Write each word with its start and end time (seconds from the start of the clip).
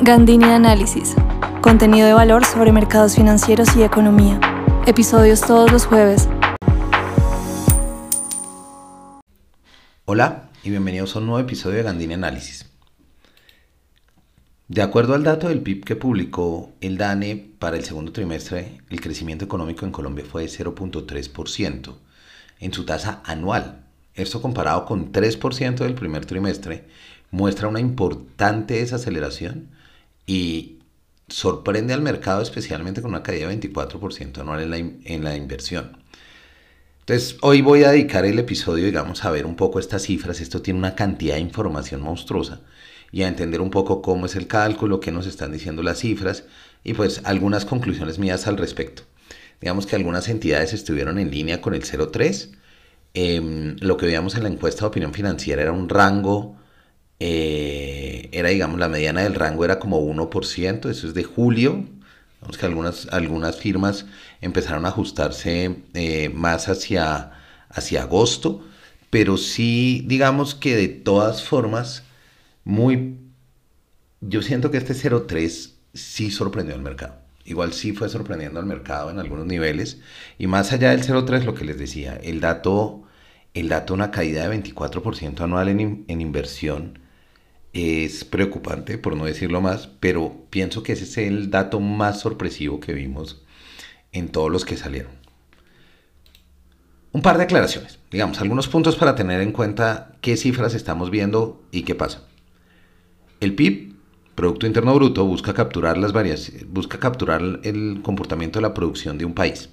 Gandini 0.00 0.44
Análisis. 0.44 1.16
Contenido 1.60 2.06
de 2.06 2.12
valor 2.12 2.44
sobre 2.44 2.70
mercados 2.70 3.16
financieros 3.16 3.74
y 3.76 3.82
economía. 3.82 4.38
Episodios 4.86 5.40
todos 5.40 5.72
los 5.72 5.86
jueves. 5.86 6.28
Hola 10.04 10.50
y 10.62 10.70
bienvenidos 10.70 11.16
a 11.16 11.18
un 11.18 11.26
nuevo 11.26 11.40
episodio 11.40 11.78
de 11.78 11.82
Gandini 11.82 12.14
Análisis. 12.14 12.70
De 14.68 14.82
acuerdo 14.82 15.14
al 15.14 15.24
dato 15.24 15.48
del 15.48 15.62
PIB 15.62 15.84
que 15.84 15.96
publicó 15.96 16.70
el 16.80 16.96
DANE 16.96 17.50
para 17.58 17.76
el 17.76 17.84
segundo 17.84 18.12
trimestre, 18.12 18.80
el 18.90 19.00
crecimiento 19.00 19.46
económico 19.46 19.84
en 19.84 19.90
Colombia 19.90 20.24
fue 20.24 20.42
de 20.42 20.48
0.3% 20.48 21.94
en 22.60 22.72
su 22.72 22.84
tasa 22.84 23.20
anual. 23.24 23.84
Esto 24.14 24.40
comparado 24.40 24.84
con 24.84 25.10
3% 25.10 25.78
del 25.78 25.94
primer 25.94 26.24
trimestre 26.24 26.86
muestra 27.32 27.66
una 27.66 27.80
importante 27.80 28.74
desaceleración 28.74 29.76
y 30.28 30.78
sorprende 31.26 31.94
al 31.94 32.02
mercado 32.02 32.42
especialmente 32.42 33.02
con 33.02 33.10
una 33.10 33.22
caída 33.22 33.48
de 33.48 33.60
24% 33.60 34.38
anual 34.38 34.62
en 34.62 34.70
la, 34.70 34.76
en 34.76 35.24
la 35.24 35.34
inversión. 35.36 35.96
Entonces, 37.00 37.38
hoy 37.40 37.62
voy 37.62 37.84
a 37.84 37.90
dedicar 37.90 38.26
el 38.26 38.38
episodio, 38.38 38.84
digamos, 38.84 39.24
a 39.24 39.30
ver 39.30 39.46
un 39.46 39.56
poco 39.56 39.78
estas 39.78 40.02
cifras. 40.02 40.42
Esto 40.42 40.60
tiene 40.60 40.78
una 40.78 40.94
cantidad 40.94 41.36
de 41.36 41.40
información 41.40 42.02
monstruosa 42.02 42.60
y 43.10 43.22
a 43.22 43.28
entender 43.28 43.62
un 43.62 43.70
poco 43.70 44.02
cómo 44.02 44.26
es 44.26 44.36
el 44.36 44.46
cálculo, 44.46 45.00
qué 45.00 45.10
nos 45.10 45.26
están 45.26 45.50
diciendo 45.50 45.82
las 45.82 46.00
cifras 46.00 46.44
y 46.84 46.92
pues 46.92 47.22
algunas 47.24 47.64
conclusiones 47.64 48.18
mías 48.18 48.46
al 48.46 48.58
respecto. 48.58 49.04
Digamos 49.62 49.86
que 49.86 49.96
algunas 49.96 50.28
entidades 50.28 50.74
estuvieron 50.74 51.18
en 51.18 51.30
línea 51.30 51.62
con 51.62 51.74
el 51.74 51.84
0,3. 51.84 52.50
Em, 53.14 53.76
lo 53.80 53.96
que 53.96 54.04
veíamos 54.04 54.34
en 54.34 54.42
la 54.42 54.50
encuesta 54.50 54.82
de 54.82 54.88
opinión 54.88 55.14
financiera 55.14 55.62
era 55.62 55.72
un 55.72 55.88
rango 55.88 56.58
eh, 57.20 58.28
era, 58.32 58.50
digamos, 58.50 58.78
la 58.78 58.88
mediana 58.88 59.22
del 59.22 59.34
rango 59.34 59.64
era 59.64 59.78
como 59.78 60.00
1%, 60.00 60.88
eso 60.88 61.06
es 61.08 61.14
de 61.14 61.24
julio. 61.24 61.84
Vamos 62.40 62.58
que 62.58 62.66
algunas, 62.66 63.08
algunas 63.10 63.56
firmas 63.56 64.06
empezaron 64.40 64.86
a 64.86 64.90
ajustarse 64.90 65.76
eh, 65.94 66.28
más 66.30 66.68
hacia, 66.68 67.32
hacia 67.68 68.02
agosto, 68.02 68.64
pero 69.10 69.36
sí, 69.36 70.04
digamos 70.06 70.54
que 70.54 70.76
de 70.76 70.88
todas 70.88 71.42
formas, 71.42 72.04
muy... 72.64 73.16
Yo 74.20 74.42
siento 74.42 74.70
que 74.70 74.78
este 74.78 74.94
0.3 74.94 75.72
sí 75.94 76.30
sorprendió 76.30 76.74
al 76.74 76.82
mercado. 76.82 77.16
Igual 77.44 77.72
sí 77.72 77.92
fue 77.92 78.08
sorprendiendo 78.08 78.60
al 78.60 78.66
mercado 78.66 79.10
en 79.10 79.18
algunos 79.18 79.46
niveles. 79.46 80.00
Y 80.38 80.46
más 80.48 80.72
allá 80.72 80.90
del 80.90 81.02
0.3, 81.02 81.44
lo 81.44 81.54
que 81.54 81.64
les 81.64 81.78
decía, 81.78 82.16
el 82.22 82.40
dato, 82.40 83.04
el 83.54 83.68
dato 83.68 83.94
una 83.94 84.10
caída 84.10 84.48
de 84.48 84.62
24% 84.62 85.40
anual 85.40 85.68
en, 85.68 86.04
en 86.08 86.20
inversión 86.20 86.98
es 87.72 88.24
preocupante, 88.24 88.98
por 88.98 89.16
no 89.16 89.24
decirlo 89.24 89.60
más, 89.60 89.88
pero 90.00 90.46
pienso 90.50 90.82
que 90.82 90.92
ese 90.92 91.04
es 91.04 91.18
el 91.18 91.50
dato 91.50 91.80
más 91.80 92.20
sorpresivo 92.20 92.80
que 92.80 92.92
vimos 92.92 93.42
en 94.12 94.28
todos 94.28 94.50
los 94.50 94.64
que 94.64 94.76
salieron. 94.76 95.12
Un 97.12 97.22
par 97.22 97.38
de 97.38 97.44
aclaraciones, 97.44 97.98
digamos, 98.10 98.40
algunos 98.40 98.68
puntos 98.68 98.96
para 98.96 99.14
tener 99.14 99.40
en 99.40 99.52
cuenta 99.52 100.12
qué 100.20 100.36
cifras 100.36 100.74
estamos 100.74 101.10
viendo 101.10 101.62
y 101.70 101.82
qué 101.82 101.94
pasa. 101.94 102.22
El 103.40 103.54
PIB, 103.54 103.94
Producto 104.34 104.66
Interno 104.66 104.94
Bruto, 104.94 105.24
busca 105.24 105.54
capturar, 105.54 105.98
las 105.98 106.12
busca 106.68 106.98
capturar 106.98 107.60
el 107.64 108.00
comportamiento 108.02 108.58
de 108.58 108.62
la 108.62 108.74
producción 108.74 109.18
de 109.18 109.24
un 109.24 109.34
país. 109.34 109.70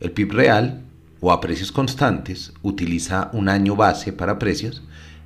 El 0.00 0.12
PIB 0.12 0.32
real, 0.32 0.82
o 1.20 1.30
a 1.30 1.40
precios 1.40 1.72
constantes, 1.72 2.52
utiliza 2.62 3.30
un 3.32 3.48
año 3.48 3.76
base 3.76 4.12
para 4.12 4.38
precios, 4.38 4.82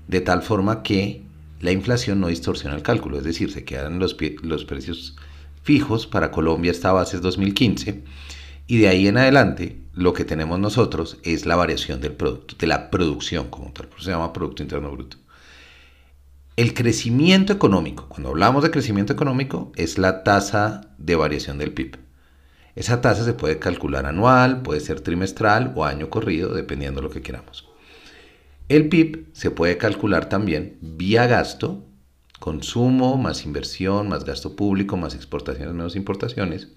de 0.09 0.21
tal 0.21 0.43
forma 0.43 0.83
que 0.83 1.23
la 1.61 1.73
inflación 1.73 2.21
no 2.21 2.29
distorsiona 2.29 2.75
el 2.75 2.83
cálculo, 2.83 3.19
es 3.19 3.25
decir, 3.25 3.53
se 3.53 3.65
quedan 3.65 3.99
los, 3.99 4.15
precios 4.15 5.17
fijos 5.63 6.07
para 6.07 6.31
Colombia 6.31 6.71
esta 6.71 6.91
base 6.93 7.17
es 7.17 7.23
2015 7.23 8.03
y 8.67 8.79
de 8.79 8.89
ahí 8.89 9.07
en 9.07 9.19
adelante 9.19 9.79
lo 9.93 10.15
que 10.15 10.25
tenemos 10.25 10.59
nosotros 10.59 11.19
es 11.23 11.45
la 11.45 11.57
variación 11.57 12.01
del 12.01 12.13
producto, 12.13 12.57
de 12.59 12.67
la 12.67 12.91
producción 12.91 13.49
como 13.51 13.73
tal, 13.73 13.91
se 13.99 14.11
llama 14.11 14.33
Producto 14.33 14.63
Interno 14.63 14.91
Bruto. 14.91 15.19
El 16.57 16.75
crecimiento 16.75 17.53
económico, 17.53 18.09
cuando 18.09 18.31
hablamos 18.31 18.63
de 18.63 18.71
crecimiento 18.71 19.13
económico, 19.13 19.73
es 19.77 19.99
la 19.99 20.25
tasa 20.25 20.93
de 20.99 21.17
variación 21.17 21.59
del 21.59 21.73
PIB. 21.73 21.99
Esa 22.75 23.01
tasa 23.01 23.25
se 23.25 23.33
puede 23.33 23.59
calcular 23.59 24.07
anual, 24.07 24.63
puede 24.63 24.81
ser 24.81 25.01
trimestral 25.01 25.73
o 25.75 25.85
año 25.85 26.11
corrido, 26.11 26.55
dependiendo 26.55 27.01
de 27.01 27.09
lo 27.09 27.13
que 27.13 27.23
queramos. 27.23 27.70
El 28.71 28.89
PIB 28.89 29.27
se 29.33 29.51
puede 29.51 29.79
calcular 29.79 30.29
también 30.29 30.79
vía 30.81 31.27
gasto, 31.27 31.85
consumo 32.39 33.17
más 33.17 33.45
inversión, 33.45 34.09
más 34.09 34.25
gasto 34.25 34.55
público, 34.55 34.97
más 34.97 35.17
exportaciones 35.17 35.75
menos 35.75 35.97
importaciones, 35.97 36.69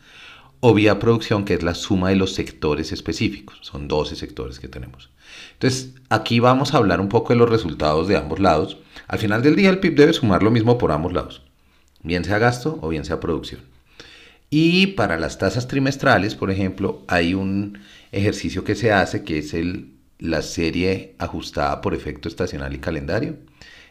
o 0.59 0.73
vía 0.73 0.97
producción, 0.97 1.45
que 1.45 1.53
es 1.53 1.61
la 1.61 1.75
suma 1.75 2.09
de 2.09 2.15
los 2.15 2.33
sectores 2.33 2.91
específicos. 2.91 3.59
Son 3.61 3.87
12 3.87 4.15
sectores 4.15 4.59
que 4.59 4.67
tenemos. 4.67 5.11
Entonces, 5.51 5.93
aquí 6.09 6.39
vamos 6.39 6.73
a 6.73 6.77
hablar 6.77 6.99
un 6.99 7.09
poco 7.09 7.31
de 7.31 7.37
los 7.37 7.47
resultados 7.47 8.07
de 8.07 8.17
ambos 8.17 8.39
lados. 8.39 8.79
Al 9.07 9.19
final 9.19 9.43
del 9.43 9.55
día, 9.55 9.69
el 9.69 9.79
PIB 9.79 9.95
debe 9.95 10.13
sumar 10.13 10.41
lo 10.41 10.49
mismo 10.49 10.79
por 10.79 10.91
ambos 10.91 11.13
lados, 11.13 11.43
bien 12.01 12.25
sea 12.25 12.39
gasto 12.39 12.79
o 12.81 12.89
bien 12.89 13.05
sea 13.05 13.19
producción. 13.19 13.61
Y 14.49 14.87
para 14.87 15.19
las 15.19 15.37
tasas 15.37 15.67
trimestrales, 15.67 16.33
por 16.33 16.49
ejemplo, 16.49 17.03
hay 17.07 17.35
un 17.35 17.77
ejercicio 18.11 18.63
que 18.63 18.73
se 18.73 18.91
hace 18.91 19.23
que 19.23 19.37
es 19.37 19.53
el 19.53 19.92
la 20.23 20.41
serie 20.41 21.15
ajustada 21.19 21.81
por 21.81 21.93
efecto 21.93 22.29
estacional 22.29 22.73
y 22.73 22.79
calendario, 22.79 23.35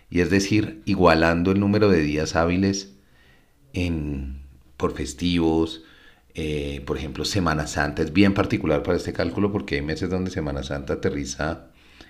y 0.09 0.21
es 0.21 0.31
decir, 0.31 0.81
igualando 0.87 1.53
el 1.53 1.61
número 1.61 1.91
de 1.91 2.01
días 2.01 2.37
hábiles 2.37 2.95
en, 3.75 4.41
por 4.79 4.95
festivos, 4.95 5.85
eh, 6.35 6.83
por 6.87 6.97
ejemplo, 6.97 7.27
Semana 7.27 7.67
Santa 7.67 8.03
es 8.03 8.15
bien 8.15 8.33
particular 8.33 8.83
para 8.83 8.97
este 8.97 9.13
cálculo 9.13 9.53
porque 9.53 9.75
hay 9.75 9.83
meses 9.83 10.09
donde 10.09 10.31
Semana 10.31 10.63
Santa 10.63 10.95
aterriza 10.95 11.67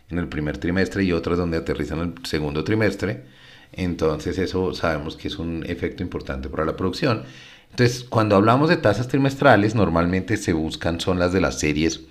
en 0.09 0.19
el 0.19 0.29
primer 0.29 0.59
trimestre 0.59 1.03
y 1.03 1.11
otros 1.13 1.37
donde 1.37 1.57
aterriza 1.57 1.95
en 1.95 2.01
el 2.01 2.15
segundo 2.25 2.63
trimestre. 2.63 3.25
Entonces 3.73 4.39
eso 4.39 4.73
sabemos 4.73 5.17
que 5.17 5.27
es 5.27 5.39
un 5.41 5.65
efecto 5.67 6.05
importante 6.05 6.49
para 6.49 6.65
la 6.65 6.77
producción. 6.77 7.25
Entonces, 7.71 8.05
cuando 8.05 8.37
hablamos 8.37 8.69
de 8.69 8.77
tasas 8.77 9.09
trimestrales, 9.09 9.75
normalmente 9.75 10.37
se 10.37 10.53
buscan 10.53 11.01
son 11.01 11.19
las 11.19 11.33
de 11.33 11.41
las 11.41 11.59
series 11.59 12.03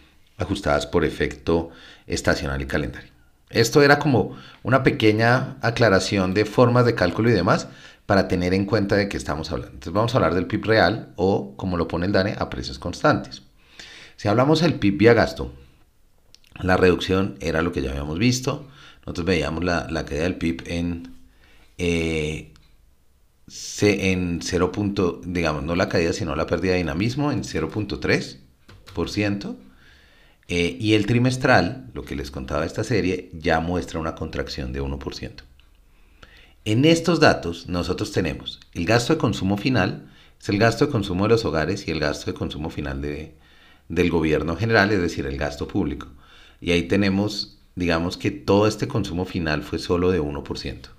ajustadas 0.41 0.88
por 0.88 1.06
efecto 1.06 1.69
estacional 2.07 2.62
y 2.62 2.66
calendario. 2.66 3.12
Esto 3.50 3.81
era 3.81 4.00
como 4.00 4.38
una 4.63 4.84
pequeña 4.84 5.57
aclaración 5.62 6.34
de 6.34 6.46
formas 6.46 6.85
de 6.85 6.96
cálculo 6.96 7.29
y 7.29 7.34
demás 7.34 7.68
para 8.06 8.28
tener 8.28 8.53
en 8.53 8.66
cuenta 8.66 8.96
de 8.96 9.09
qué 9.09 9.18
estamos 9.18 9.52
hablando. 9.52 9.74
Entonces 9.74 9.94
vamos 9.94 10.13
a 10.13 10.18
hablar 10.18 10.35
del 10.35 10.47
PIB 10.47 10.66
real 10.66 11.13
o, 11.16 11.56
como 11.57 11.78
lo 11.78 11.88
pone 11.88 12.06
el 12.06 12.12
DANE, 12.12 12.35
a 12.38 12.50
precios 12.50 12.79
constantes. 12.79 13.44
Si 14.16 14.28
hablamos 14.28 14.62
del 14.62 14.75
PIB 14.75 14.97
vía 14.97 15.13
gasto, 15.13 15.53
la 16.62 16.78
reducción 16.78 17.38
era 17.40 17.62
lo 17.62 17.72
que 17.72 17.81
ya 17.81 17.91
habíamos 17.91 18.19
visto. 18.19 18.68
Nosotros 19.06 19.25
veíamos 19.25 19.63
la, 19.63 19.88
caída 20.06 20.23
del 20.23 20.35
PIB 20.35 20.63
en, 20.68 21.16
eh, 21.78 22.52
en 23.81 24.40
0. 24.41 24.72
digamos, 25.25 25.63
no 25.63 25.75
la 25.75 25.90
caída, 25.90 26.13
sino 26.13 26.35
la 26.35 26.46
pérdida 26.46 26.73
de 26.73 26.79
dinamismo 26.79 27.31
en 27.31 27.44
0.3%. 27.44 29.56
Eh, 30.53 30.75
y 30.81 30.95
el 30.95 31.06
trimestral, 31.06 31.89
lo 31.94 32.03
que 32.03 32.17
les 32.17 32.29
contaba 32.29 32.66
esta 32.66 32.84
serie, 32.84 33.29
ya 33.31 33.62
muestra 33.62 34.01
una 34.01 34.16
contracción 34.16 34.73
de 34.73 34.81
1%. 34.81 35.31
En 36.66 36.84
estos 36.84 37.22
datos 37.22 37.69
nosotros 37.69 38.12
tenemos 38.12 38.59
el 38.73 38.85
gasto 38.85 39.13
de 39.13 39.17
consumo 39.17 39.56
final, 39.56 40.11
es 40.41 40.50
el 40.50 40.57
gasto 40.57 40.85
de 40.85 40.91
consumo 40.91 41.23
de 41.23 41.29
los 41.29 41.45
hogares 41.45 41.88
y 41.88 41.91
el 41.91 42.01
gasto 42.01 42.29
de 42.29 42.38
consumo 42.38 42.69
final 42.69 43.01
de, 43.01 43.34
del 43.88 44.09
gobierno 44.09 44.57
general, 44.57 44.91
es 44.91 45.00
decir, 45.00 45.25
el 45.25 45.38
gasto 45.38 45.69
público. 45.69 46.07
Y 46.59 46.72
ahí 46.72 46.84
tenemos, 46.84 47.57
digamos 47.75 48.17
que 48.17 48.29
todo 48.29 48.67
este 48.67 48.90
consumo 48.90 49.23
final 49.23 49.63
fue 49.63 49.79
solo 49.79 50.11
de 50.11 50.22
1%. 50.22 50.90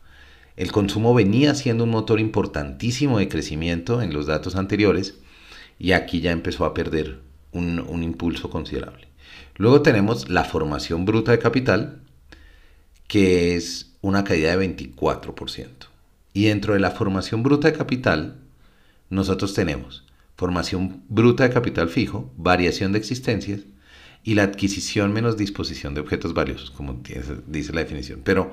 El 0.57 0.73
consumo 0.73 1.13
venía 1.13 1.55
siendo 1.55 1.85
un 1.85 1.91
motor 1.91 2.21
importantísimo 2.21 3.19
de 3.19 3.29
crecimiento 3.29 4.01
en 4.01 4.15
los 4.15 4.25
datos 4.25 4.57
anteriores 4.57 5.17
y 5.79 5.93
aquí 5.93 6.23
ya 6.23 6.31
empezó 6.31 6.65
a 6.65 6.73
perder 6.73 7.21
un 7.53 8.03
impulso 8.03 8.49
considerable. 8.49 9.12
Luego 9.57 9.83
tenemos 9.83 10.29
la 10.29 10.45
formación 10.45 11.05
bruta 11.05 11.33
de 11.33 11.39
capital, 11.39 12.03
que 13.07 13.57
es 13.57 13.93
una 14.01 14.25
caída 14.25 14.57
de 14.57 14.77
24%. 14.77 15.69
Y 16.33 16.45
dentro 16.45 16.75
de 16.75 16.81
la 16.81 16.91
formación 16.91 17.43
bruta 17.43 17.69
de 17.69 17.77
capital, 17.77 18.39
nosotros 19.11 19.55
tenemos 19.55 20.05
formación 20.37 21.05
bruta 21.09 21.45
de 21.45 21.55
capital 21.55 21.89
fijo, 21.89 22.33
variación 22.37 22.93
de 22.93 22.99
existencias 22.99 23.61
y 24.25 24.35
la 24.35 24.45
adquisición 24.45 25.13
menos 25.13 25.37
disposición 25.37 25.95
de 25.95 26.01
objetos 26.01 26.35
valiosos, 26.35 26.71
como 26.71 27.01
dice 27.47 27.73
la 27.73 27.81
definición. 27.81 28.23
Pero 28.25 28.53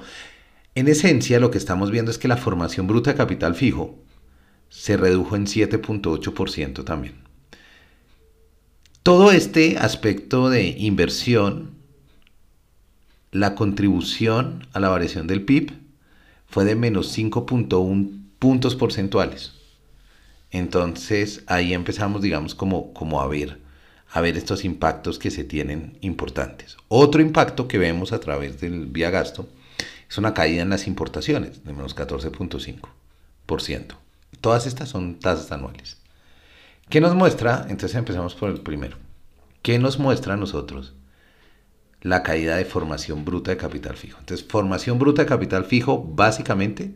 en 0.75 0.87
esencia 0.87 1.39
lo 1.39 1.51
que 1.51 1.57
estamos 1.57 1.91
viendo 1.91 2.11
es 2.11 2.17
que 2.17 2.27
la 2.27 2.37
formación 2.37 2.87
bruta 2.87 3.11
de 3.11 3.17
capital 3.17 3.55
fijo 3.55 3.97
se 4.69 4.97
redujo 4.97 5.35
en 5.35 5.45
7.8% 5.45 6.83
también. 6.83 7.28
Todo 9.03 9.31
este 9.31 9.77
aspecto 9.77 10.49
de 10.49 10.69
inversión, 10.77 11.71
la 13.31 13.55
contribución 13.55 14.67
a 14.73 14.79
la 14.79 14.89
variación 14.89 15.27
del 15.27 15.43
PIB 15.45 15.73
fue 16.47 16.65
de 16.65 16.75
menos 16.75 17.17
5.1 17.17 18.21
puntos 18.39 18.75
porcentuales. 18.75 19.53
Entonces 20.51 21.43
ahí 21.47 21.73
empezamos, 21.73 22.21
digamos, 22.21 22.55
como, 22.55 22.93
como 22.93 23.21
a 23.21 23.27
ver 23.27 23.59
a 24.11 24.21
ver 24.21 24.37
estos 24.37 24.65
impactos 24.65 25.19
que 25.19 25.31
se 25.31 25.43
tienen 25.43 25.97
importantes. 26.01 26.77
Otro 26.87 27.21
impacto 27.21 27.67
que 27.67 27.77
vemos 27.77 28.11
a 28.11 28.19
través 28.19 28.59
del 28.59 28.87
vía 28.87 29.11
gasto 29.11 29.47
es 30.09 30.17
una 30.17 30.33
caída 30.33 30.63
en 30.63 30.69
las 30.69 30.87
importaciones 30.87 31.63
de 31.63 31.73
menos 31.73 31.95
14.5%. 31.95 33.85
Todas 34.41 34.65
estas 34.65 34.89
son 34.89 35.19
tasas 35.19 35.51
anuales. 35.51 35.98
¿Qué 36.89 37.01
nos 37.01 37.13
muestra? 37.13 37.67
Entonces 37.69 37.95
empezamos 37.95 38.33
por 38.33 38.49
el 38.49 38.61
primero. 38.61 38.97
¿Qué 39.61 39.77
nos 39.77 39.99
muestra 39.99 40.33
a 40.33 40.37
nosotros? 40.37 40.95
La 42.01 42.23
caída 42.23 42.55
de 42.55 42.65
formación 42.65 43.25
bruta 43.25 43.51
de 43.51 43.57
capital 43.57 43.95
fijo. 43.95 44.17
Entonces, 44.19 44.47
formación 44.47 44.97
bruta 44.97 45.21
de 45.21 45.27
capital 45.27 45.65
fijo 45.65 46.03
básicamente 46.03 46.95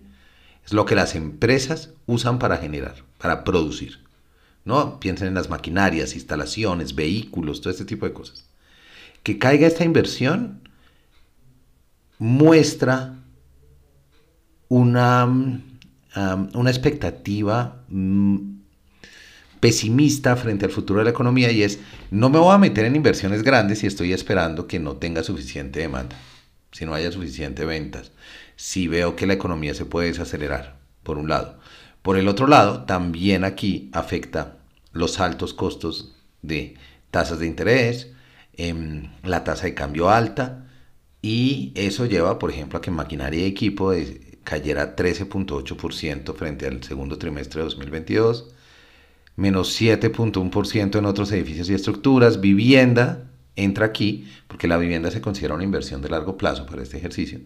es 0.66 0.74
lo 0.74 0.86
que 0.86 0.95
las 0.95 1.13
empresas 1.13 1.92
usan 2.07 2.40
para 2.40 2.57
generar, 2.57 2.95
para 3.19 3.44
producir. 3.44 4.00
¿no? 4.66 5.00
Piensen 5.00 5.28
en 5.28 5.34
las 5.36 5.50
maquinarias, 5.50 6.16
instalaciones, 6.16 6.96
vehículos, 6.96 7.62
todo 7.62 7.69
este 7.69 7.86
tipo 7.86 8.07
de 8.07 8.13
cosas. 8.13 8.46
Que 9.22 9.38
caiga 9.38 9.68
esta 9.68 9.84
inversión 9.84 10.68
muestra 12.18 13.19
una, 14.69 15.25
una 15.25 16.69
expectativa 16.69 17.84
mm, 17.89 18.54
pesimista 19.63 20.36
frente 20.36 20.65
al 20.65 20.71
futuro 20.71 21.00
de 21.00 21.06
la 21.06 21.12
economía 21.12 21.50
y 21.50 21.63
es, 21.63 21.80
no 22.12 22.30
me 22.30 22.38
voy 22.38 22.54
a 22.54 22.57
meter 22.57 22.83
en 22.83 22.98
inversiones 22.98 23.44
grandes 23.44 23.80
si 23.80 23.88
estoy 23.88 24.12
esperando 24.12 24.68
que 24.68 24.77
no 24.77 24.98
tenga 24.98 25.24
suficiente 25.24 25.80
demanda, 25.80 26.18
si 26.74 26.86
no 26.86 26.94
haya 26.94 27.13
suficiente 27.13 27.63
ventas, 27.63 28.12
si 28.57 28.89
veo 28.89 29.15
que 29.15 29.25
la 29.25 29.36
economía 29.36 29.74
se 29.74 29.86
puede 29.86 30.10
desacelerar, 30.10 30.81
por 31.01 31.18
un 31.18 31.30
lado. 31.30 31.62
Por 32.01 32.18
el 32.18 32.27
otro 32.27 32.48
lado, 32.48 32.83
también 32.83 33.45
aquí 33.45 33.89
afecta 33.94 34.57
los 34.92 35.21
altos 35.21 35.54
costos 35.54 36.13
de 36.42 36.75
tasas 37.10 37.39
de 37.39 37.48
interés, 37.48 38.12
em, 38.57 39.13
la 39.24 39.45
tasa 39.45 39.63
de 39.63 39.74
cambio 39.74 40.10
alta, 40.10 40.68
y 41.21 41.71
eso 41.75 42.06
lleva, 42.06 42.38
por 42.38 42.51
ejemplo, 42.51 42.80
a 42.80 42.81
que 42.81 42.92
maquinaria 42.92 43.44
y 43.44 43.45
equipo 43.45 43.94
cayera 44.44 44.98
13.8% 44.98 46.33
frente 46.33 46.68
al 46.68 46.83
segundo 46.83 47.18
trimestre 47.18 47.62
de 47.62 47.63
2022, 47.63 48.54
menos 49.35 49.80
7.1% 49.80 50.97
en 50.97 51.06
otros 51.06 51.31
edificios 51.31 51.69
y 51.69 51.74
estructuras, 51.74 52.41
vivienda 52.41 53.30
entra 53.56 53.85
aquí, 53.85 54.27
porque 54.47 54.68
la 54.68 54.77
vivienda 54.77 55.12
se 55.12 55.21
considera 55.21 55.56
una 55.56 55.63
inversión 55.63 56.01
de 56.01 56.09
largo 56.09 56.38
plazo 56.38 56.65
para 56.65 56.81
este 56.83 56.97
ejercicio, 56.97 57.39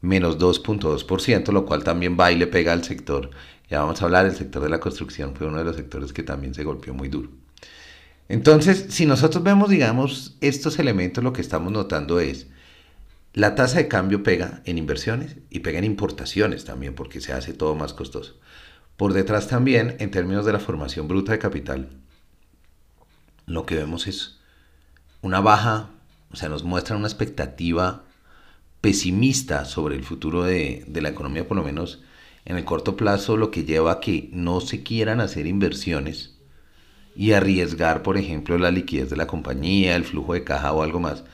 menos 0.00 0.38
2.2%, 0.38 1.52
lo 1.52 1.66
cual 1.66 1.84
también 1.84 2.16
va 2.18 2.32
y 2.32 2.36
le 2.36 2.46
pega 2.46 2.72
al 2.72 2.84
sector. 2.84 3.30
Ya 3.68 3.80
vamos 3.80 4.00
a 4.00 4.04
hablar, 4.04 4.26
el 4.26 4.34
sector 4.34 4.62
de 4.62 4.68
la 4.68 4.80
construcción 4.80 5.34
fue 5.34 5.46
uno 5.46 5.58
de 5.58 5.64
los 5.64 5.76
sectores 5.76 6.12
que 6.12 6.22
también 6.22 6.54
se 6.54 6.64
golpeó 6.64 6.94
muy 6.94 7.08
duro. 7.08 7.30
Entonces, 8.28 8.86
si 8.90 9.06
nosotros 9.06 9.42
vemos, 9.42 9.68
digamos, 9.70 10.36
estos 10.40 10.78
elementos, 10.78 11.22
lo 11.22 11.32
que 11.32 11.40
estamos 11.40 11.72
notando 11.72 12.20
es, 12.20 12.46
la 13.32 13.54
tasa 13.54 13.78
de 13.78 13.88
cambio 13.88 14.22
pega 14.22 14.62
en 14.64 14.78
inversiones 14.78 15.36
y 15.50 15.60
pega 15.60 15.78
en 15.78 15.84
importaciones 15.84 16.64
también, 16.64 16.94
porque 16.94 17.20
se 17.20 17.32
hace 17.32 17.52
todo 17.52 17.74
más 17.74 17.92
costoso. 17.92 18.38
Por 19.00 19.14
detrás 19.14 19.48
también, 19.48 19.96
en 19.98 20.10
términos 20.10 20.44
de 20.44 20.52
la 20.52 20.58
formación 20.58 21.08
bruta 21.08 21.32
de 21.32 21.38
capital, 21.38 21.88
lo 23.46 23.64
que 23.64 23.74
vemos 23.74 24.06
es 24.06 24.40
una 25.22 25.40
baja, 25.40 25.88
o 26.30 26.36
sea, 26.36 26.50
nos 26.50 26.64
muestra 26.64 26.98
una 26.98 27.06
expectativa 27.06 28.04
pesimista 28.82 29.64
sobre 29.64 29.96
el 29.96 30.04
futuro 30.04 30.42
de, 30.42 30.84
la 30.92 31.08
economía, 31.08 31.48
por 31.48 31.56
lo 31.56 31.64
menos 31.64 32.02
en 32.44 32.58
el 32.58 32.66
corto 32.66 32.94
plazo, 32.98 33.38
lo 33.38 33.50
que 33.50 33.64
lleva 33.64 33.90
a 33.90 34.00
que 34.00 34.28
no 34.34 34.60
se 34.60 34.82
quieran 34.82 35.22
hacer 35.22 35.46
inversiones 35.46 36.36
y 37.16 37.32
arriesgar, 37.32 38.02
por 38.02 38.18
ejemplo, 38.18 38.58
la 38.58 38.70
liquidez 38.70 39.08
de 39.08 39.16
la 39.16 39.26
compañía, 39.26 39.96
el 39.96 40.04
flujo 40.04 40.34
de 40.34 40.44
caja 40.44 40.74
o 40.74 40.82
algo 40.82 41.00
más, 41.00 41.24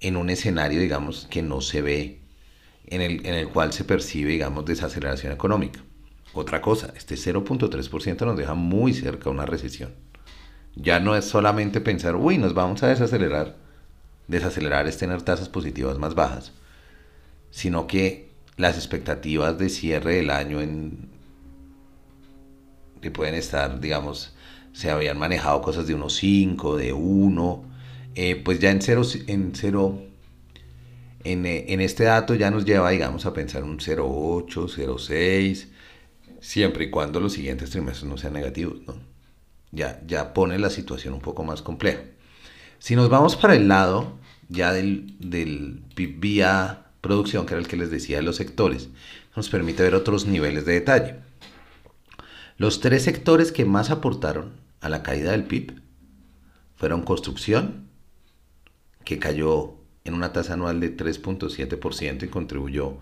en 0.00 0.16
un 0.16 0.30
escenario, 0.30 0.80
digamos, 0.80 1.26
que 1.28 1.42
no 1.42 1.60
se 1.60 1.82
ve, 1.82 2.20
en 2.86 3.02
el, 3.02 3.26
en 3.26 3.34
el 3.34 3.48
cual 3.48 3.74
se 3.74 3.84
percibe, 3.84 4.30
digamos, 4.30 4.64
desaceleración 4.64 5.30
económica. 5.34 5.82
Otra 6.34 6.60
cosa, 6.60 6.92
este 6.96 7.14
0.3% 7.14 8.24
nos 8.24 8.36
deja 8.36 8.54
muy 8.54 8.94
cerca 8.94 9.30
una 9.30 9.46
recesión. 9.46 9.94
Ya 10.74 11.00
no 11.00 11.14
es 11.14 11.26
solamente 11.26 11.80
pensar, 11.80 12.16
uy, 12.16 12.38
nos 12.38 12.54
vamos 12.54 12.82
a 12.82 12.88
desacelerar. 12.88 13.56
Desacelerar 14.28 14.86
es 14.86 14.96
tener 14.96 15.22
tasas 15.22 15.48
positivas 15.48 15.98
más 15.98 16.14
bajas 16.14 16.52
sino 17.52 17.86
que 17.86 18.30
las 18.56 18.76
expectativas 18.76 19.56
de 19.58 19.68
cierre 19.68 20.16
del 20.16 20.30
año 20.30 20.60
en, 20.60 21.10
que 23.00 23.10
pueden 23.12 23.34
estar, 23.34 23.78
digamos, 23.78 24.34
se 24.72 24.90
habían 24.90 25.18
manejado 25.18 25.60
cosas 25.60 25.86
de 25.86 25.94
1.5, 25.94 26.76
de 26.76 26.92
1, 26.92 27.64
eh, 28.14 28.36
pues 28.42 28.58
ya 28.58 28.70
en 28.70 28.80
0, 28.80 29.02
en, 29.26 29.52
cero, 29.54 30.02
en, 31.24 31.46
eh, 31.46 31.66
en, 31.68 31.80
este 31.82 32.04
dato 32.04 32.34
ya 32.34 32.50
nos 32.50 32.64
lleva, 32.64 32.90
digamos, 32.90 33.26
a 33.26 33.34
pensar 33.34 33.64
un 33.64 33.78
0.8, 33.78 34.46
0.6, 34.48 35.66
siempre 36.42 36.84
y 36.84 36.90
cuando 36.90 37.20
los 37.20 37.32
siguientes 37.32 37.70
trimestres 37.70 38.10
no 38.10 38.18
sean 38.18 38.34
negativos, 38.34 38.80
¿no? 38.86 38.96
Ya, 39.70 40.02
ya 40.06 40.34
pone 40.34 40.58
la 40.58 40.68
situación 40.68 41.14
un 41.14 41.20
poco 41.22 41.44
más 41.44 41.62
compleja. 41.62 42.02
Si 42.78 42.94
nos 42.94 43.08
vamos 43.08 43.36
para 43.36 43.54
el 43.54 43.68
lado 43.68 44.18
ya 44.48 44.72
del, 44.72 45.16
del 45.18 45.82
vía 45.94 46.86
producción, 47.00 47.46
que 47.46 47.54
era 47.54 47.62
el 47.62 47.68
que 47.68 47.78
les 47.78 47.90
decía 47.90 48.18
de 48.18 48.22
los 48.24 48.36
sectores, 48.36 48.90
nos 49.34 49.48
permite 49.48 49.82
ver 49.82 49.94
otros 49.94 50.26
niveles 50.26 50.66
de 50.66 50.74
detalle. 50.74 51.14
Los 52.58 52.80
tres 52.80 53.04
sectores 53.04 53.50
que 53.50 53.64
más 53.64 53.90
aportaron 53.90 54.52
a 54.80 54.88
la 54.88 55.02
caída 55.02 55.30
del 55.30 55.44
PIB 55.44 55.80
fueron 56.76 57.02
construcción, 57.02 57.88
que 59.04 59.18
cayó 59.18 59.76
en 60.04 60.14
una 60.14 60.32
tasa 60.32 60.54
anual 60.54 60.80
de 60.80 60.94
3.7% 60.94 62.24
y 62.24 62.28
contribuyó 62.28 62.98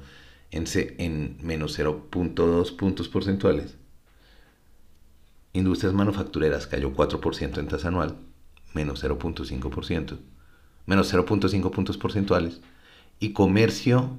en, 0.51 0.65
en 0.99 1.39
menos 1.43 1.79
0.2 1.79 2.77
puntos 2.77 3.09
porcentuales. 3.09 3.77
Industrias 5.53 5.95
manufactureras 5.95 6.67
cayó 6.67 6.95
4% 6.95 7.59
en 7.59 7.69
tasa 7.69 7.89
anual, 7.89 8.17
menos 8.73 9.03
0.5%, 9.03 10.19
menos 10.87 11.13
0.5 11.13 11.71
puntos 11.71 11.99
porcentuales 11.99 12.61
y 13.19 13.33
comercio 13.33 14.17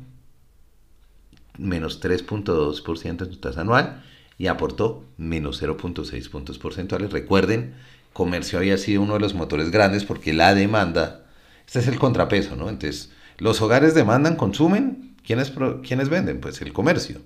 menos 1.58 2.02
3.2% 2.02 3.24
en 3.24 3.42
tasa 3.42 3.62
anual 3.62 4.04
y 4.38 4.48
aportó 4.48 5.06
menos 5.18 5.62
0.6 5.62 6.30
puntos 6.30 6.58
porcentuales. 6.58 7.12
Recuerden, 7.12 7.76
comercio 8.14 8.60
había 8.60 8.78
sido 8.78 9.02
uno 9.02 9.14
de 9.14 9.20
los 9.20 9.34
motores 9.34 9.72
grandes 9.72 10.04
porque 10.06 10.34
la 10.34 10.54
demanda, 10.56 11.26
este 11.66 11.80
es 11.80 11.88
el 11.88 12.00
contrapeso, 12.00 12.56
¿no? 12.56 12.70
Entonces, 12.70 13.12
los 13.38 13.62
hogares 13.62 13.94
demandan, 13.94 14.36
consumen, 14.36 15.11
¿quiénes, 15.24 15.54
¿quiénes 15.86 16.10
venden? 16.10 16.40
Pues 16.40 16.62
el 16.62 16.74
comercio. 16.74 17.22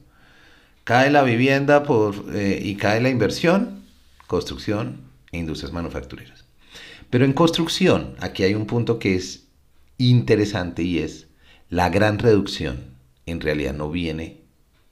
Cae 0.83 1.09
la 1.09 1.23
vivienda 1.23 1.83
por, 1.83 2.25
eh, 2.33 2.59
y 2.63 2.75
cae 2.75 3.01
la 3.01 3.09
inversión, 3.09 3.83
construcción 4.27 5.01
e 5.31 5.37
industrias 5.39 5.73
manufactureras. 5.73 6.45
Pero 7.09 7.25
en 7.25 7.33
construcción, 7.33 8.15
aquí 8.19 8.43
hay 8.43 8.53
un 8.53 8.67
punto 8.67 8.99
que 8.99 9.15
es 9.15 9.47
interesante 9.97 10.83
y 10.83 10.99
es 10.99 11.27
la 11.69 11.89
gran 11.89 12.19
reducción 12.19 12.95
en 13.25 13.41
realidad 13.41 13.73
no 13.73 13.89
viene 13.89 14.41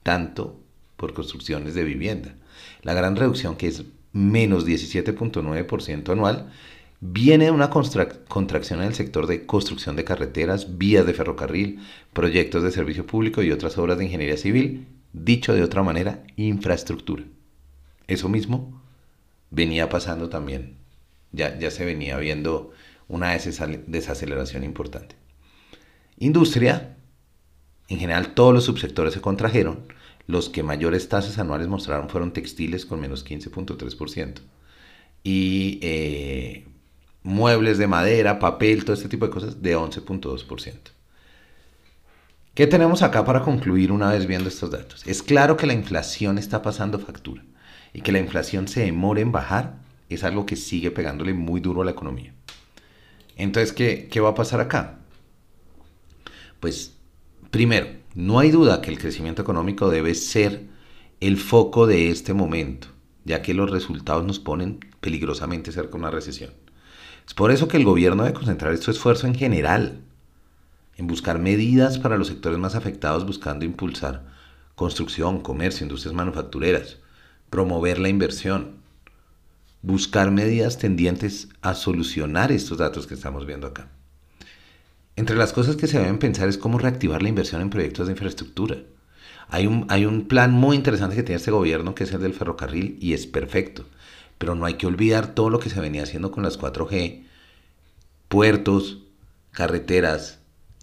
tanto 0.02 0.60
por 0.96 1.14
construcciones 1.14 1.74
de 1.74 1.84
vivienda. 1.84 2.34
La 2.82 2.94
gran 2.94 3.16
reducción, 3.16 3.56
que 3.56 3.68
es 3.68 3.84
menos 4.12 4.66
17.9% 4.66 6.10
anual, 6.10 6.50
viene 7.06 7.50
una 7.50 7.68
contracción 7.68 8.80
en 8.80 8.86
el 8.86 8.94
sector 8.94 9.26
de 9.26 9.44
construcción 9.44 9.94
de 9.94 10.04
carreteras, 10.04 10.78
vías 10.78 11.04
de 11.04 11.12
ferrocarril, 11.12 11.80
proyectos 12.14 12.62
de 12.62 12.70
servicio 12.70 13.06
público 13.06 13.42
y 13.42 13.52
otras 13.52 13.76
obras 13.76 13.98
de 13.98 14.06
ingeniería 14.06 14.38
civil, 14.38 14.86
dicho 15.12 15.52
de 15.52 15.62
otra 15.62 15.82
manera, 15.82 16.24
infraestructura. 16.36 17.24
Eso 18.06 18.30
mismo 18.30 18.82
venía 19.50 19.90
pasando 19.90 20.30
también, 20.30 20.78
ya, 21.30 21.58
ya 21.58 21.70
se 21.70 21.84
venía 21.84 22.16
viendo 22.16 22.72
una 23.06 23.32
desaceleración 23.32 24.64
importante. 24.64 25.14
Industria, 26.16 26.96
en 27.88 27.98
general 27.98 28.32
todos 28.32 28.54
los 28.54 28.64
subsectores 28.64 29.12
se 29.12 29.20
contrajeron. 29.20 29.92
Los 30.26 30.48
que 30.48 30.62
mayores 30.62 31.10
tasas 31.10 31.38
anuales 31.38 31.68
mostraron 31.68 32.08
fueron 32.08 32.32
textiles 32.32 32.86
con 32.86 32.98
menos 32.98 33.26
15.3%. 33.26 34.40
Y 35.22 35.78
eh, 35.82 36.64
muebles 37.24 37.78
de 37.78 37.88
madera, 37.88 38.38
papel, 38.38 38.84
todo 38.84 38.94
este 38.94 39.08
tipo 39.08 39.26
de 39.26 39.32
cosas 39.32 39.60
de 39.60 39.76
11.2%. 39.76 40.74
¿Qué 42.54 42.68
tenemos 42.68 43.02
acá 43.02 43.24
para 43.24 43.42
concluir 43.42 43.90
una 43.90 44.12
vez 44.12 44.26
viendo 44.28 44.48
estos 44.48 44.70
datos? 44.70 45.04
Es 45.06 45.24
claro 45.24 45.56
que 45.56 45.66
la 45.66 45.72
inflación 45.72 46.38
está 46.38 46.62
pasando 46.62 47.00
factura 47.00 47.42
y 47.92 48.02
que 48.02 48.12
la 48.12 48.20
inflación 48.20 48.68
se 48.68 48.82
demore 48.82 49.22
en 49.22 49.32
bajar 49.32 49.82
es 50.08 50.22
algo 50.22 50.46
que 50.46 50.54
sigue 50.54 50.90
pegándole 50.90 51.34
muy 51.34 51.60
duro 51.60 51.82
a 51.82 51.84
la 51.84 51.90
economía. 51.90 52.32
Entonces, 53.36 53.72
¿qué, 53.72 54.08
qué 54.08 54.20
va 54.20 54.30
a 54.30 54.34
pasar 54.34 54.60
acá? 54.60 54.98
Pues 56.60 56.94
primero, 57.50 57.88
no 58.14 58.38
hay 58.38 58.50
duda 58.50 58.80
que 58.80 58.90
el 58.90 58.98
crecimiento 58.98 59.42
económico 59.42 59.90
debe 59.90 60.14
ser 60.14 60.66
el 61.20 61.36
foco 61.38 61.86
de 61.86 62.10
este 62.10 62.34
momento, 62.34 62.88
ya 63.24 63.42
que 63.42 63.54
los 63.54 63.70
resultados 63.70 64.24
nos 64.24 64.38
ponen 64.38 64.78
peligrosamente 65.00 65.72
cerca 65.72 65.92
de 65.92 65.98
una 65.98 66.10
recesión. 66.10 66.52
Es 67.26 67.34
por 67.34 67.50
eso 67.50 67.68
que 67.68 67.76
el 67.76 67.84
gobierno 67.84 68.24
debe 68.24 68.34
concentrar 68.34 68.76
su 68.78 68.90
esfuerzo 68.90 69.26
en 69.26 69.34
general, 69.34 70.00
en 70.96 71.06
buscar 71.06 71.38
medidas 71.38 71.98
para 71.98 72.16
los 72.16 72.28
sectores 72.28 72.58
más 72.58 72.74
afectados, 72.74 73.26
buscando 73.26 73.64
impulsar 73.64 74.34
construcción, 74.74 75.40
comercio, 75.40 75.84
industrias 75.84 76.14
manufactureras, 76.14 76.98
promover 77.50 77.98
la 77.98 78.08
inversión, 78.08 78.76
buscar 79.82 80.30
medidas 80.30 80.78
tendientes 80.78 81.48
a 81.62 81.74
solucionar 81.74 82.50
estos 82.50 82.78
datos 82.78 83.06
que 83.06 83.14
estamos 83.14 83.46
viendo 83.46 83.66
acá. 83.66 83.88
Entre 85.16 85.36
las 85.36 85.52
cosas 85.52 85.76
que 85.76 85.86
se 85.86 85.98
deben 85.98 86.18
pensar 86.18 86.48
es 86.48 86.58
cómo 86.58 86.78
reactivar 86.78 87.22
la 87.22 87.28
inversión 87.28 87.60
en 87.60 87.70
proyectos 87.70 88.06
de 88.06 88.14
infraestructura. 88.14 88.78
Hay 89.48 89.66
un, 89.66 89.86
hay 89.88 90.06
un 90.06 90.26
plan 90.26 90.52
muy 90.52 90.74
interesante 90.74 91.14
que 91.14 91.22
tiene 91.22 91.36
este 91.36 91.52
gobierno 91.52 91.94
que 91.94 92.04
es 92.04 92.12
el 92.12 92.20
del 92.20 92.34
ferrocarril 92.34 92.98
y 93.00 93.12
es 93.12 93.26
perfecto. 93.26 93.84
Pero 94.38 94.54
no 94.54 94.66
hay 94.66 94.74
que 94.74 94.86
olvidar 94.86 95.34
todo 95.34 95.50
lo 95.50 95.58
que 95.58 95.70
se 95.70 95.80
venía 95.80 96.02
haciendo 96.02 96.30
con 96.30 96.42
las 96.42 96.58
4G, 96.58 97.24
puertos, 98.28 98.98
carreteras, 99.52 100.38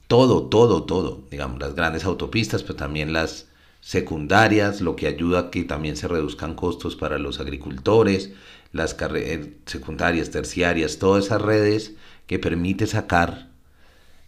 todo, 0.08 0.48
todo, 0.48 0.84
todo. 0.84 1.24
Digamos, 1.30 1.60
las 1.60 1.76
grandes 1.76 2.06
autopistas, 2.06 2.64
pero 2.64 2.76
también 2.76 3.14
las 3.14 3.48
secundarias, 3.82 4.82
lo 4.82 4.96
que 4.96 5.08
ayuda 5.08 5.40
a 5.40 5.52
que 5.52 5.64
también 5.64 5.98
se 5.98 6.08
reduzcan 6.08 6.56
costos 6.56 6.96
para 6.96 7.18
los 7.18 7.40
agricultores, 7.40 8.32
las 8.74 8.96
eh, 9.00 9.58
secundarias, 9.66 10.32
terciarias, 10.32 11.00
todas 11.00 11.26
esas 11.26 11.42
redes 11.42 11.94
que 12.28 12.40
permite 12.40 12.88
sacar 12.88 13.52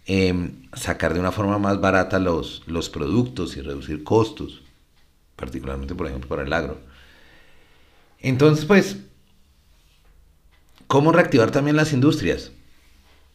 Em, 0.05 0.67
sacar 0.73 1.13
de 1.13 1.19
una 1.21 1.31
forma 1.31 1.57
más 1.59 1.79
barata 1.79 2.19
los, 2.19 2.63
los 2.67 2.89
productos 2.89 3.55
y 3.55 3.61
reducir 3.61 4.03
costos, 4.03 4.61
particularmente, 5.37 5.95
por 5.95 6.07
ejemplo, 6.07 6.27
para 6.27 6.43
el 6.43 6.51
agro. 6.51 6.77
Entonces, 8.19 8.65
pues, 8.65 8.97
¿cómo 10.87 11.11
reactivar 11.11 11.51
también 11.51 11.75
las 11.75 11.93
industrias? 11.93 12.51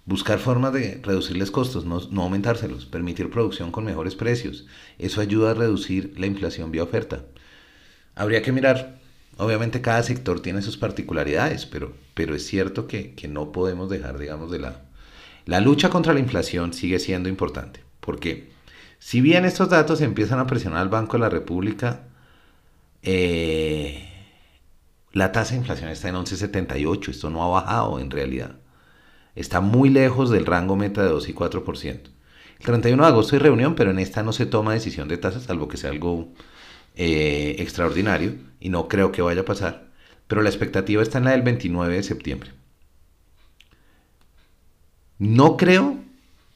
Buscar 0.05 0.39
formas 0.39 0.73
de 0.73 1.01
reducirles 1.03 1.51
costos, 1.51 1.85
no, 1.85 2.01
no, 2.11 2.23
aumentárselos, 2.23 2.87
permitir 2.87 3.31
producción 3.31 3.71
con 3.71 3.85
mejores 3.85 4.15
precios. 4.15 4.67
Eso 4.99 5.21
ayuda 5.21 5.51
a 5.51 5.55
reducir 5.55 6.15
la 6.17 6.27
inflación 6.27 6.71
vía 6.71 6.83
oferta. 6.83 7.25
Habría 8.15 8.43
que 8.43 8.53
mirar, 8.53 8.99
obviamente 9.37 9.83
cada 9.83 10.03
sector 10.03 10.41
tiene 10.41 10.63
sus 10.63 10.77
particularidades, 10.77 11.67
pero, 11.67 11.95
pero 12.15 12.35
es 12.35 12.47
cierto 12.47 12.87
que, 12.87 13.15
que 13.15 13.29
no 13.29 13.53
podemos 13.53 13.91
dejar, 13.91 14.19
digamos, 14.19 14.51
de 14.51 14.61
lado 14.61 14.89
la 15.49 15.61
lucha 15.63 15.89
contra 15.89 16.13
la 16.13 16.21
inflación 16.21 16.75
sigue 16.75 16.99
siendo 16.99 17.31
importante, 17.31 17.81
porque 18.01 18.51
si 18.99 19.23
bien 19.23 19.47
estos 19.47 19.71
datos 19.71 20.03
empiezan 20.03 20.41
a 20.41 20.47
presionar 20.47 20.81
al 20.81 20.91
Banco 20.91 21.15
de 21.15 21.21
la 21.21 21.31
República, 21.31 22.03
eh, 23.03 24.08
la 25.13 25.33
tasa 25.33 25.53
de 25.53 25.59
inflación 25.59 25.91
está 25.91 26.09
en 26.09 26.17
11,78, 26.17 27.09
esto 27.09 27.31
no 27.31 27.43
ha 27.43 27.61
bajado 27.61 27.99
en 27.99 28.11
realidad. 28.11 28.57
Está 29.35 29.61
muy 29.61 29.89
lejos 29.89 30.31
del 30.31 30.47
rango 30.47 30.77
meta 30.77 31.03
de 31.03 31.11
2 31.11 31.29
y 31.29 31.35
4%. 31.35 32.01
El 32.59 32.65
31 32.65 33.03
de 33.03 33.09
agosto 33.09 33.37
hay 33.37 33.41
reunión, 33.41 33.75
pero 33.75 33.91
en 33.91 33.99
esta 33.99 34.23
no 34.23 34.33
se 34.33 34.47
toma 34.47 34.73
decisión 34.73 35.09
de 35.09 35.17
tasas, 35.17 35.45
salvo 35.45 35.69
que 35.69 35.77
sea 35.77 35.91
algo 35.91 36.29
eh, 36.97 37.57
extraordinario, 37.59 38.35
y 38.61 38.69
no 38.69 38.89
creo 38.89 39.13
que 39.13 39.23
vaya 39.23 39.43
a 39.43 39.45
pasar. 39.45 39.87
Pero 40.27 40.43
la 40.43 40.49
expectativa 40.49 41.03
está 41.03 41.19
en 41.19 41.25
la 41.25 41.31
del 41.31 41.43
29 41.43 41.95
de 41.95 42.03
septiembre. 42.03 42.51
No 45.19 45.57
creo 45.57 45.97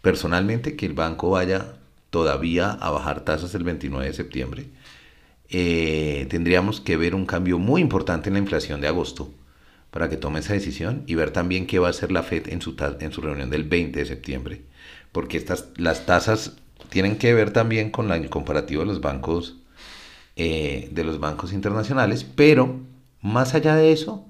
personalmente 0.03 0.77
que 0.77 0.87
el 0.87 0.95
banco 0.95 1.31
vaya 1.31 1.77
todavía 2.11 2.73
a 2.73 2.91
bajar 2.91 3.25
tasas 3.25 3.55
el 3.55 3.65
29 3.65 4.07
de 4.07 4.13
septiembre. 4.13 4.67
Eh, 5.55 6.27
tendríamos 6.31 6.81
que 6.81 6.97
ver 6.97 7.15
un 7.15 7.27
cambio 7.27 7.59
muy 7.59 7.83
importante 7.83 8.31
en 8.31 8.35
la 8.35 8.39
inflación 8.39 8.81
de 8.81 8.89
agosto 8.89 9.31
para 9.91 10.09
que 10.09 10.17
tome 10.17 10.41
esa 10.41 10.55
decisión 10.55 11.05
y 11.07 11.15
ver 11.15 11.31
también 11.31 11.67
qué 11.67 11.79
va 11.79 11.89
a 11.89 11.91
hacer 11.91 12.11
la 12.11 12.23
Fed 12.23 12.49
en 12.49 12.63
su, 12.63 12.75
en 13.01 13.13
su 13.13 13.21
reunión 13.21 13.51
del 13.51 13.65
20 13.65 13.99
de 13.99 14.07
septiembre, 14.07 14.63
porque 15.13 15.37
estas, 15.37 15.69
las 15.77 16.07
tasas 16.07 16.57
tienen 16.89 17.19
que 17.19 17.35
ver 17.35 17.51
también 17.53 17.91
con 17.91 18.09
la, 18.09 18.17
el 18.17 18.31
comparativo 18.31 18.81
de 18.81 18.87
los 18.87 19.03
bancos 19.03 19.59
eh, 20.37 20.89
de 20.91 21.05
los 21.05 21.21
bancos 21.21 21.53
internacionales, 21.53 22.25
pero 22.25 22.81
más 23.21 23.55
allá 23.55 23.77
de 23.77 23.93
eso, 23.93 24.27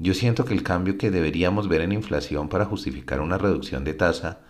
yo 0.00 0.12
siento 0.12 0.44
que 0.44 0.54
el 0.54 0.64
cambio 0.64 0.98
que 0.98 1.12
deberíamos 1.12 1.68
ver 1.68 1.82
en 1.82 1.92
inflación 1.92 2.48
para 2.48 2.64
justificar 2.64 3.20
una 3.20 3.38
reducción 3.38 3.84
de 3.84 3.94
tasa 3.94 4.40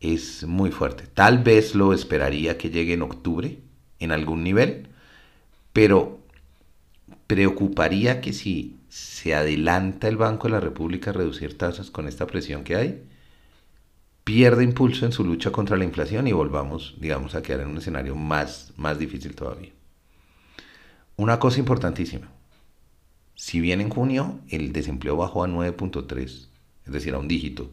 es 0.00 0.42
muy 0.44 0.72
fuerte. 0.72 1.06
Tal 1.06 1.38
vez 1.44 1.76
lo 1.76 1.92
esperaría 1.92 2.58
que 2.58 2.70
llegue 2.70 2.94
en 2.94 3.02
octubre 3.02 3.60
en 4.00 4.10
algún 4.10 4.42
nivel, 4.42 4.88
pero 5.72 6.20
preocuparía 7.26 8.20
que 8.20 8.32
si 8.32 8.78
se 8.88 9.34
adelanta 9.34 10.08
el 10.08 10.16
Banco 10.16 10.48
de 10.48 10.52
la 10.52 10.60
República 10.60 11.10
a 11.10 11.14
reducir 11.14 11.56
tasas 11.56 11.90
con 11.90 12.06
esta 12.06 12.26
presión 12.26 12.62
que 12.62 12.76
hay, 12.76 13.02
pierde 14.24 14.64
impulso 14.64 15.06
en 15.06 15.12
su 15.12 15.24
lucha 15.24 15.50
contra 15.50 15.76
la 15.76 15.84
inflación 15.84 16.26
y 16.26 16.32
volvamos, 16.32 16.94
digamos, 16.98 17.34
a 17.34 17.42
quedar 17.42 17.62
en 17.62 17.68
un 17.68 17.78
escenario 17.78 18.14
más, 18.14 18.72
más 18.76 18.98
difícil 18.98 19.34
todavía. 19.34 19.72
Una 21.16 21.38
cosa 21.38 21.58
importantísima, 21.58 22.30
si 23.34 23.60
bien 23.60 23.80
en 23.80 23.88
junio 23.88 24.40
el 24.48 24.72
desempleo 24.72 25.16
bajó 25.16 25.44
a 25.44 25.48
9.3, 25.48 26.48
es 26.86 26.92
decir, 26.92 27.14
a 27.14 27.18
un 27.18 27.28
dígito, 27.28 27.70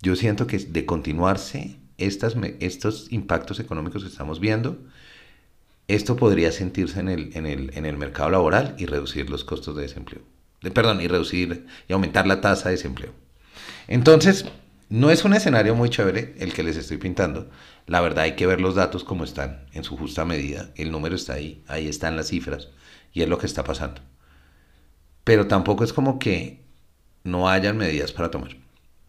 yo 0.00 0.16
siento 0.16 0.46
que 0.46 0.58
de 0.58 0.86
continuarse 0.86 1.78
estos 1.98 3.12
impactos 3.12 3.60
económicos 3.60 4.02
que 4.02 4.08
estamos 4.08 4.40
viendo, 4.40 4.78
esto 5.88 6.16
podría 6.16 6.52
sentirse 6.52 7.00
en 7.00 7.08
el, 7.08 7.36
en 7.36 7.46
el, 7.46 7.70
en 7.74 7.84
el 7.84 7.96
mercado 7.96 8.30
laboral 8.30 8.74
y 8.78 8.86
reducir 8.86 9.28
los 9.28 9.44
costos 9.44 9.74
de 9.74 9.82
desempleo. 9.82 10.22
De, 10.62 10.70
perdón, 10.70 11.00
y 11.00 11.08
reducir 11.08 11.66
y 11.88 11.92
aumentar 11.92 12.26
la 12.26 12.40
tasa 12.40 12.68
de 12.68 12.76
desempleo. 12.76 13.12
Entonces, 13.86 14.44
no 14.88 15.10
es 15.10 15.24
un 15.24 15.34
escenario 15.34 15.74
muy 15.74 15.90
chévere 15.90 16.34
el 16.38 16.52
que 16.52 16.62
les 16.62 16.76
estoy 16.76 16.98
pintando. 16.98 17.50
La 17.86 18.00
verdad 18.00 18.24
hay 18.24 18.36
que 18.36 18.46
ver 18.46 18.60
los 18.60 18.74
datos 18.74 19.02
como 19.02 19.24
están, 19.24 19.66
en 19.72 19.84
su 19.84 19.96
justa 19.96 20.24
medida. 20.24 20.70
El 20.76 20.92
número 20.92 21.16
está 21.16 21.34
ahí, 21.34 21.62
ahí 21.66 21.88
están 21.88 22.16
las 22.16 22.28
cifras 22.28 22.68
y 23.12 23.22
es 23.22 23.28
lo 23.28 23.38
que 23.38 23.46
está 23.46 23.64
pasando 23.64 24.02
pero 25.28 25.46
tampoco 25.46 25.84
es 25.84 25.92
como 25.92 26.18
que 26.18 26.64
no 27.22 27.50
hayan 27.50 27.76
medidas 27.76 28.12
para 28.12 28.30
tomar. 28.30 28.56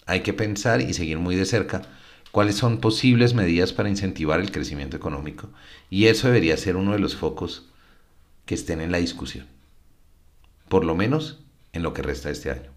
Hay 0.06 0.20
que 0.20 0.34
pensar 0.34 0.82
y 0.82 0.94
seguir 0.94 1.18
muy 1.18 1.38
de 1.38 1.46
cerca 1.46 1.84
cuáles 2.32 2.56
son 2.56 2.80
posibles 2.80 3.34
medidas 3.34 3.74
para 3.74 3.90
incentivar 3.90 4.40
el 4.40 4.52
crecimiento 4.52 4.98
económico 4.98 5.50
y 5.90 6.06
eso 6.06 6.28
debería 6.28 6.58
ser 6.58 6.76
uno 6.76 6.94
de 6.94 7.00
los 7.00 7.16
focos 7.16 7.68
que 8.46 8.56
estén 8.56 8.82
en 8.82 8.92
la 8.92 8.98
discusión, 8.98 9.48
por 10.68 10.86
lo 10.86 10.96
menos 10.96 11.40
en 11.74 11.84
lo 11.84 11.94
que 11.94 12.02
resta 12.02 12.30
de 12.30 12.34
este 12.34 12.52
año. 12.52 12.72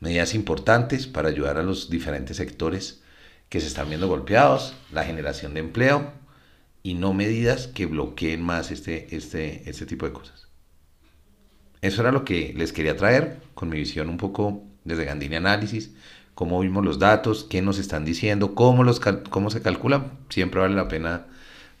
Medidas 0.00 0.34
importantes 0.34 1.06
para 1.06 1.28
ayudar 1.28 1.56
a 1.56 1.62
los 1.62 1.90
diferentes 1.90 2.36
sectores 2.36 3.02
que 3.48 3.60
se 3.60 3.66
están 3.66 3.88
viendo 3.88 4.08
golpeados, 4.08 4.74
la 4.92 5.04
generación 5.04 5.54
de 5.54 5.60
empleo 5.60 6.12
y 6.82 6.94
no 6.94 7.14
medidas 7.14 7.66
que 7.66 7.86
bloqueen 7.86 8.42
más 8.42 8.70
este, 8.70 9.14
este, 9.16 9.68
este 9.68 9.86
tipo 9.86 10.06
de 10.06 10.12
cosas. 10.12 10.48
Eso 11.80 12.00
era 12.02 12.12
lo 12.12 12.24
que 12.24 12.52
les 12.56 12.72
quería 12.72 12.96
traer 12.96 13.40
con 13.54 13.68
mi 13.68 13.78
visión 13.78 14.08
un 14.08 14.16
poco 14.16 14.62
desde 14.84 15.04
Gandini 15.04 15.36
Análisis, 15.36 15.92
cómo 16.34 16.60
vimos 16.60 16.84
los 16.84 16.98
datos, 16.98 17.44
qué 17.48 17.62
nos 17.62 17.78
están 17.78 18.04
diciendo, 18.04 18.54
cómo, 18.54 18.84
los, 18.84 19.00
cómo 19.30 19.50
se 19.50 19.62
calculan. 19.62 20.12
Siempre 20.28 20.60
vale 20.60 20.74
la 20.74 20.88
pena, 20.88 21.26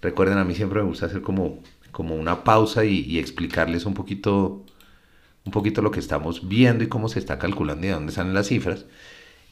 recuerden, 0.00 0.38
a 0.38 0.44
mí 0.44 0.54
siempre 0.54 0.82
me 0.82 0.88
gusta 0.88 1.06
hacer 1.06 1.22
como, 1.22 1.60
como 1.90 2.14
una 2.14 2.44
pausa 2.44 2.84
y, 2.84 3.18
explicarles 3.18 3.86
un 3.86 3.94
poquito, 3.94 4.64
un 5.44 5.52
poquito 5.52 5.82
lo 5.82 5.90
que 5.90 6.00
estamos 6.00 6.48
viendo 6.48 6.84
y 6.84 6.88
cómo 6.88 7.08
se 7.08 7.18
está 7.18 7.38
calculando 7.38 7.86
y 7.86 7.88
de 7.88 7.94
dónde 7.94 8.12
salen 8.12 8.34
las 8.34 8.48
cifras. 8.48 8.86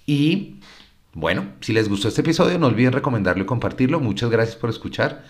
Y 0.07 0.61
bueno, 1.15 1.53
si 1.61 1.73
les 1.73 1.89
gustó 1.89 2.09
este 2.09 2.23
episodio, 2.23 2.59
no 2.59 2.69
olviden 2.69 2.93
recomendarlo 2.93 3.43
y 3.45 3.47
compartirlo. 3.47 4.01
Muchas 4.01 4.31
gracias 4.31 4.57
por 4.57 4.71
escuchar. 4.71 5.25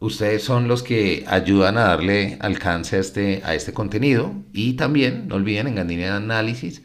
Ustedes 0.00 0.42
son 0.42 0.66
los 0.68 0.82
que 0.82 1.24
ayudan 1.28 1.78
a 1.78 1.82
darle 1.82 2.36
alcance 2.40 2.96
a 2.96 2.98
este, 2.98 3.42
a 3.44 3.54
este 3.54 3.72
contenido 3.72 4.34
y 4.52 4.74
también, 4.74 5.28
no 5.28 5.36
olviden, 5.36 5.68
en 5.68 5.76
Gandini 5.76 6.04
Análisis, 6.04 6.82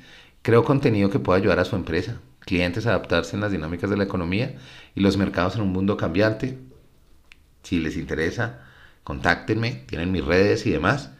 creo 0.47 0.63
contenido 0.63 1.09
que 1.09 1.19
pueda 1.19 1.37
ayudar 1.37 1.59
a 1.59 1.65
su 1.65 1.75
empresa, 1.75 2.21
clientes 2.39 2.85
a 2.85 2.91
adaptarse 2.91 3.35
en 3.35 3.41
las 3.41 3.51
dinámicas 3.51 3.89
de 3.89 3.97
la 3.97 4.05
economía 4.05 4.55
y 4.95 5.01
los 5.01 5.17
mercados 5.17 5.55
en 5.55 5.61
un 5.61 5.73
mundo 5.73 5.97
cambiante. 5.97 6.57
Si 7.63 7.81
les 7.81 7.97
interesa, 7.97 8.61
contáctenme, 9.03 9.83
tienen 9.87 10.13
mis 10.13 10.23
redes 10.23 10.65
y 10.65 10.71
demás, 10.71 11.11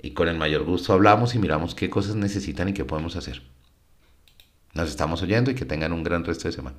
y 0.00 0.12
con 0.12 0.26
el 0.26 0.38
mayor 0.38 0.64
gusto 0.64 0.94
hablamos 0.94 1.34
y 1.34 1.38
miramos 1.38 1.74
qué 1.74 1.90
cosas 1.90 2.14
necesitan 2.14 2.70
y 2.70 2.72
qué 2.72 2.86
podemos 2.86 3.14
hacer. 3.14 3.42
Nos 4.72 4.88
estamos 4.88 5.20
oyendo 5.20 5.50
y 5.50 5.54
que 5.54 5.66
tengan 5.66 5.92
un 5.92 6.02
gran 6.02 6.24
resto 6.24 6.48
de 6.48 6.52
semana. 6.52 6.78